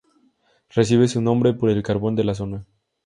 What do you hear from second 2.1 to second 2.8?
de la zona.